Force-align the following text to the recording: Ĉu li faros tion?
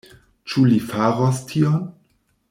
Ĉu 0.53 0.63
li 0.69 0.79
faros 0.93 1.43
tion? 1.51 1.83